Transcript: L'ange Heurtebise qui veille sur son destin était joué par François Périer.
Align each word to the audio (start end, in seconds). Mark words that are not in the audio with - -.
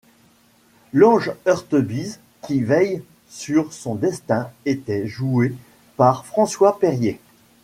L'ange 0.93 1.31
Heurtebise 1.45 2.19
qui 2.47 2.63
veille 2.63 3.03
sur 3.29 3.71
son 3.71 3.93
destin 3.93 4.49
était 4.65 5.05
joué 5.05 5.53
par 5.95 6.25
François 6.25 6.79
Périer. 6.79 7.19